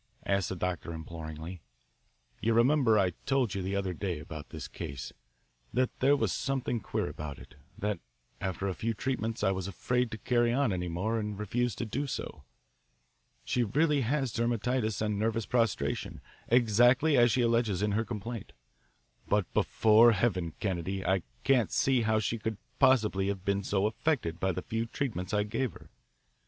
[0.25, 1.61] asked the doctor imploringly.
[2.41, 5.13] "You remember I told you the other day about this case
[5.71, 7.99] that there was something queer about it, that
[8.39, 11.85] after a few treatments I was afraid to carry on any more and refused to
[11.85, 12.43] do so?
[13.45, 18.53] She really has dermatitis and nervous prostration, exactly as she alleges in her complaint.
[19.27, 24.39] But, before Heaven, Kennedy, I can't see how she could possibly have been so affected
[24.39, 25.91] by the few treatments I gave her.